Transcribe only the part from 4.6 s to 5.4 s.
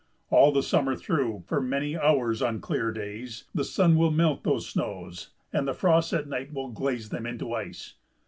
snows